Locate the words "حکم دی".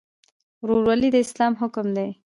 1.61-2.09